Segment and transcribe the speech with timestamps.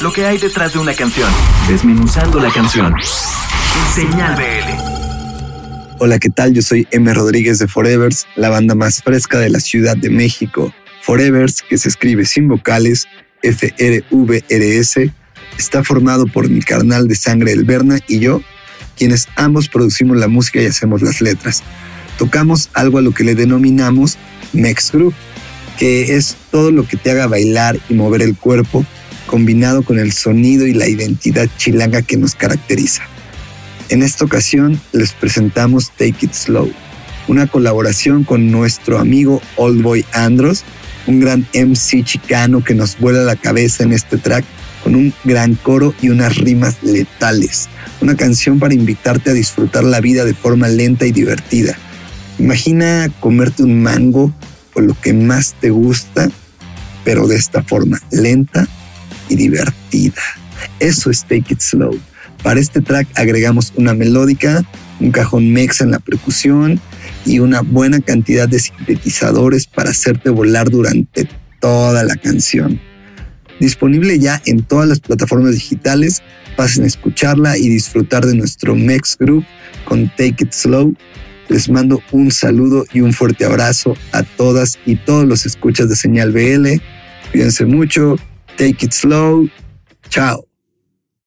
[0.00, 1.30] lo que hay detrás de una canción,
[1.68, 2.94] desmenuzando la canción.
[3.94, 5.98] Señal BL.
[5.98, 6.54] Hola, ¿qué tal?
[6.54, 7.12] Yo soy M.
[7.12, 10.72] Rodríguez de Forevers, la banda más fresca de la Ciudad de México.
[11.02, 13.08] Forevers, que se escribe sin vocales,
[13.42, 15.12] F-R-V-R-S,
[15.58, 18.40] está formado por mi carnal de sangre El Berna y yo,
[18.96, 21.62] quienes ambos producimos la música y hacemos las letras.
[22.16, 24.16] Tocamos algo a lo que le denominamos
[24.54, 25.12] Mex Group,
[25.78, 28.86] que es todo lo que te haga bailar y mover el cuerpo
[29.30, 33.04] combinado con el sonido y la identidad chilanga que nos caracteriza.
[33.88, 36.68] En esta ocasión les presentamos Take It Slow,
[37.28, 40.64] una colaboración con nuestro amigo Oldboy Andros,
[41.06, 44.44] un gran MC chicano que nos vuela la cabeza en este track
[44.82, 47.68] con un gran coro y unas rimas letales.
[48.00, 51.78] Una canción para invitarte a disfrutar la vida de forma lenta y divertida.
[52.40, 54.34] Imagina comerte un mango
[54.74, 56.28] o lo que más te gusta,
[57.04, 58.66] pero de esta forma lenta
[59.30, 60.22] y divertida.
[60.78, 61.98] Eso es Take It Slow.
[62.42, 64.64] Para este track agregamos una melódica,
[64.98, 66.80] un cajón mexa en la percusión
[67.24, 71.28] y una buena cantidad de sintetizadores para hacerte volar durante
[71.60, 72.80] toda la canción.
[73.60, 76.22] Disponible ya en todas las plataformas digitales,
[76.56, 79.44] pasen a escucharla y disfrutar de nuestro Mex Group
[79.84, 80.94] con Take It Slow.
[81.50, 85.96] Les mando un saludo y un fuerte abrazo a todas y todos los escuchas de
[85.96, 86.80] Señal BL.
[87.32, 88.16] Cuídense mucho,
[88.56, 89.48] Take it slow.
[90.08, 90.49] Chao.